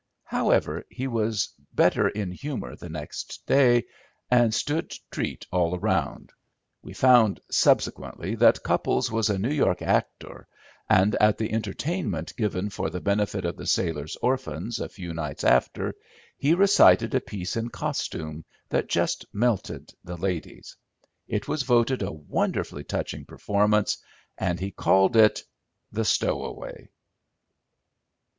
[0.25, 3.83] However, he was better in humour the next day,
[4.31, 6.33] and stood treat all round.
[6.81, 10.47] We found, subsequently, that Cupples was a New York actor,
[10.89, 15.43] and at the entertainment given for the benefit of the sailors' orphans, a few nights
[15.43, 15.93] after,
[16.35, 20.77] he recited a piece in costume that just melted the ladies.
[21.27, 23.99] It was voted a wonderfully touching performance,
[24.35, 25.43] and he called it
[25.91, 26.89] "The Stowaway."